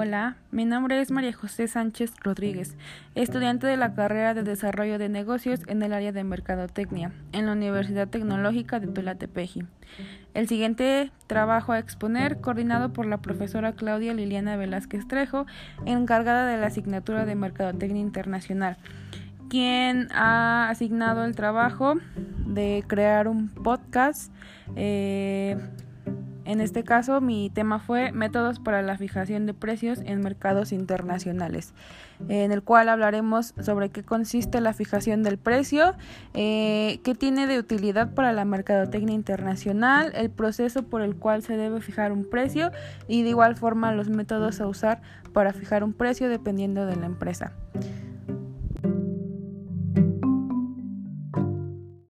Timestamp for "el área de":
5.82-6.22